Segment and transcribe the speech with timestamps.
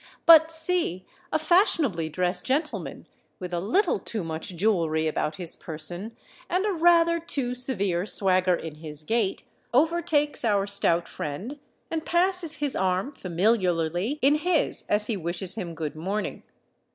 [0.25, 3.05] But, see—a fashionably dressed gentleman,
[3.37, 6.17] with a little too much jewellery about his person,
[6.49, 9.43] and a rather too severe swagger in his gait,
[9.75, 11.59] overtakes our stout friend,
[11.91, 16.41] and passes his arm familiarly in his as he wishes him "good morning."